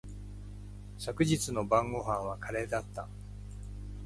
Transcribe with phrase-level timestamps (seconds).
[0.97, 3.07] 昨日の晩御飯はカレーだった。